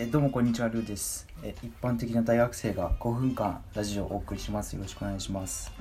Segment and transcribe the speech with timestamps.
[0.00, 1.26] えどうもこんにちはルーです。
[1.42, 4.76] え一般的な大学生が5分間ラジオをお送りします。
[4.76, 5.72] よろしくお願いします。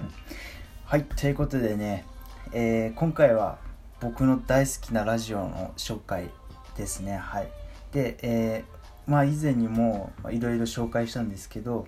[0.86, 2.04] はいということでね、
[2.52, 3.60] えー、今回は
[4.00, 6.32] 僕の大好きなラジオの紹介
[6.76, 7.16] ですね。
[7.16, 7.50] はい。
[7.92, 11.86] で、えー、まあ以前にもいろいろ紹介したんですけど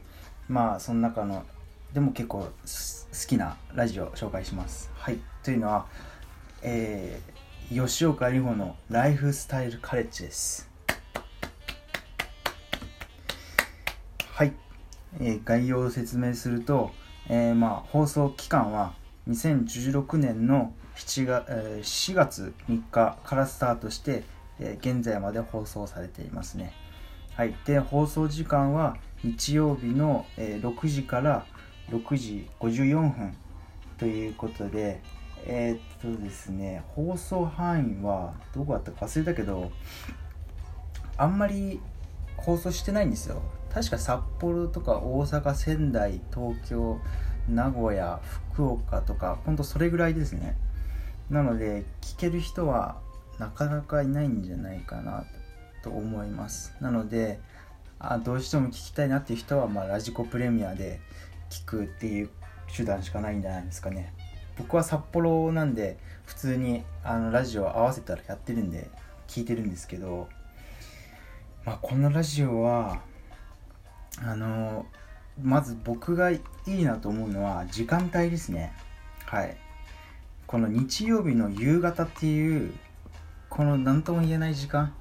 [0.48, 1.44] まあその中の
[1.96, 2.52] でも結構好
[3.28, 4.92] きなラジオを紹介します。
[4.94, 5.18] はい。
[5.42, 5.88] というのは
[6.62, 10.69] えー、吉岡里帆のライフスタイルカレッジです。
[14.40, 14.54] はい、
[15.20, 16.92] えー、概要を説明すると、
[17.28, 18.94] えー、まあ、放送期間は
[19.28, 24.24] 2016年の7月,、えー、4月3日からスタートして、
[24.62, 26.72] え現在まで放送されていますね。
[27.36, 31.46] はい、で放送時間は日曜日の、え6時から
[31.90, 33.36] 6時54分
[33.98, 35.02] ということで、
[35.46, 39.70] えー、っとですね、放送範囲はどこだったか忘れたけど、
[41.18, 41.82] あんまり
[42.50, 43.44] 放送してないんですよ。
[43.72, 47.00] 確か札幌とか大阪仙台東京
[47.48, 48.20] 名古屋
[48.54, 50.58] 福岡とかほんとそれぐらいですね。
[51.30, 53.00] なので聞ける人は
[53.38, 55.26] なかなかいないんじゃないかな
[55.84, 56.76] と思います。
[56.82, 57.40] なので
[58.00, 61.00] あどうしても聞きたいなっていう人は、まあ、ラジコプレミアで
[61.52, 62.30] 聞くっていう
[62.76, 64.12] 手段しかないんじゃないですかね。
[64.58, 68.90] 僕は札幌なんで普通にあのラジオ合わせたらやってるんで
[69.28, 70.28] 聞いてるんですけど
[71.66, 73.02] まあこのラジオは
[74.22, 74.86] あの
[75.42, 78.74] まず僕がいいなと思うのは時間帯ですね。
[79.26, 79.58] はい。
[80.48, 82.74] この日曜日の夕方っていう
[83.50, 84.94] この何とも言えない時間。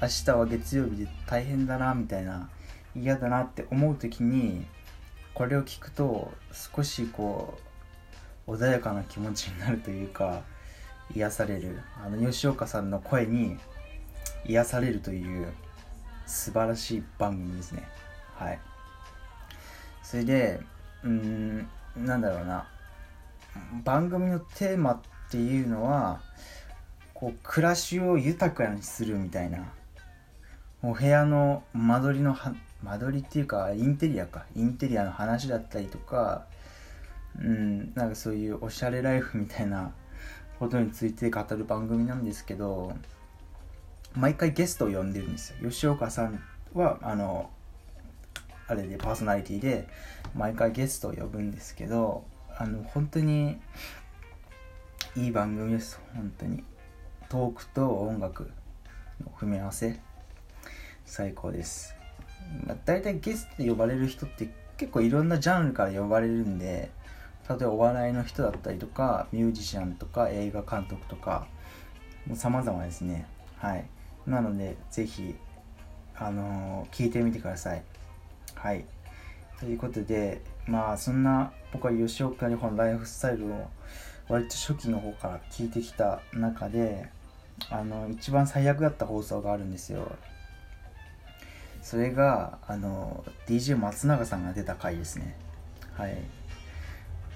[0.00, 2.50] 明日は月曜日で大変だなみたいな
[2.94, 4.64] 嫌だなって思う時に
[5.34, 7.58] これを聞くと少しこ
[8.46, 10.42] う穏やかな気持ちになるというか
[11.14, 11.80] 癒される。
[12.04, 13.56] あの吉岡さんの声に
[14.46, 15.52] 癒されるという
[16.26, 17.88] 素晴らしい番組ですね。
[18.36, 18.58] はい。
[20.02, 20.60] それで
[21.02, 22.66] うんなんだろうな。
[23.84, 25.00] 番組のテーマっ
[25.30, 26.20] ていうのは
[27.14, 29.64] こう暮らしを豊かにするみたいな。
[30.82, 32.36] お部屋の間取りの
[32.84, 34.44] 間取りっていうかインテリアか。
[34.54, 36.46] インテリアの話だったりとか
[37.40, 39.92] うんなんかそういうおしゃれライフみたいな
[40.58, 42.92] ことについて語る番組なんですけど
[44.18, 45.70] 毎回ゲストを呼んでるんですよ。
[45.70, 46.42] 吉岡さん
[46.74, 47.50] はあの
[48.66, 49.86] あれでパーソナリティで
[50.34, 52.24] 毎回ゲストを呼ぶんですけど
[52.56, 53.58] あの本当に
[55.16, 56.00] いい番組です。
[56.14, 56.64] 本当に。
[57.28, 58.50] トークと音楽
[59.22, 60.00] の組み合わせ。
[61.04, 61.94] 最高です、
[62.66, 66.90] まあ、大体ゲストで呼ばれる人って結構いろんなジャンルから呼ばれるんで
[67.48, 71.46] 例えばお笑いの人だったりとかミュージシャンとか映画監督とか
[72.26, 73.26] もう様々ですね。
[73.56, 73.86] はい。
[74.28, 75.34] なのでぜひ
[76.16, 77.82] あのー、聞いてみてください
[78.54, 78.84] はい。
[79.60, 83.68] ということで、まあそんな僕は吉岡里帆のライフスタイルを
[84.28, 87.08] 割と初期の方から聞いてきた中で、
[87.70, 90.10] あの、一番最悪だった放送があるんですよ。
[91.82, 95.36] それが、あの、DJ 松永さんが出た回ですね。
[95.94, 96.16] はい。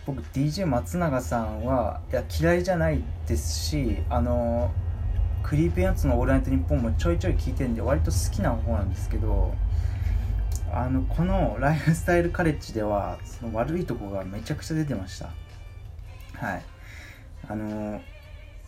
[0.04, 4.72] 僕 DJ 松永さんはいや嫌いじゃないですしあの
[5.42, 9.54] クリーピーナッツの「オールナイトニッポン」もちょいちょい聞いてるんで割と好きな方なんですけど
[10.72, 15.28] あのこのライフスタイルカレッジではその悪いとこがめちゃくちゃ出てました。
[16.34, 16.62] はい。
[17.46, 18.00] あの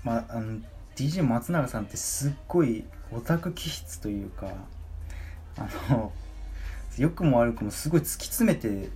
[0.02, 0.60] まあの
[0.96, 4.48] DJ 松永さんってすっごいオタク気質というか
[5.56, 6.12] あの
[6.98, 8.90] 良くも悪くもすごい突き詰めて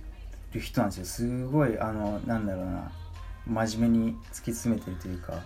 [0.53, 1.05] る人なんですよ。
[1.05, 2.91] すごいあのなんだろうな。
[3.47, 5.41] 真面目に突き詰めてるというか。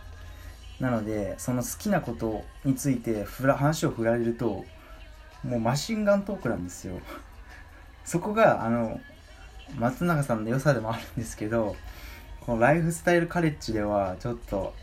[0.80, 4.66] なのでその好きなことについて話を振られると
[5.44, 7.00] もうマシンガントークなんですよ。
[8.06, 9.00] そこがあの
[9.78, 11.76] 松永さんの良さでもあるんですけど
[12.42, 14.74] このライフスタイルカレッジではちょっと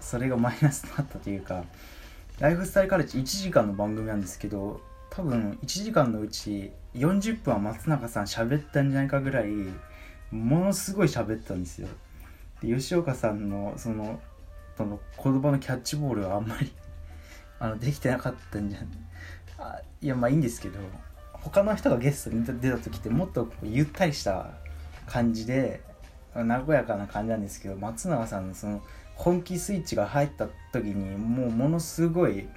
[0.00, 1.64] それが マイナスになったというか
[2.40, 4.80] ライフスタイルカレッジ1時間の番組なんですけど
[5.10, 9.48] 多分1時間のうち40分は松永さん喋ったんじゃないかぐらい
[10.32, 11.88] ものすごい喋ったんですよ。
[12.60, 14.20] で吉岡さんのその
[14.76, 16.72] その言葉のキャッチボールはあんまり
[17.58, 18.80] あのできてなかったんじゃ
[19.58, 20.78] あいやまあいいんですけど
[21.32, 24.50] 他の人がゲストに出た時ってもっとゆったりした
[25.06, 25.82] 感じで
[26.34, 28.82] 和やかな感じなんですけど松永さんのその
[29.14, 32.48] 本気スイッチが入った時にもうものすごい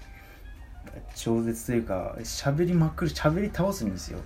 [1.15, 4.19] 超絶というか喋りまくる喋り倒すんですよ。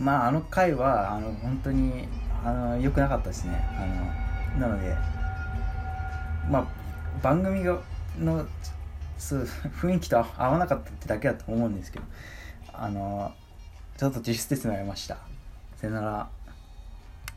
[0.00, 2.08] まああの回はあの本当に
[2.44, 3.52] あの良くなかったですね。
[3.76, 4.96] あのなので
[6.50, 6.66] まあ
[7.22, 7.80] 番組が
[8.18, 8.46] の
[9.18, 12.04] 雰囲気と合わなかったってだけだと思うんですけど
[12.72, 13.32] あの
[13.96, 15.18] ちょっと実質説明ありました。
[15.76, 16.43] さよなら。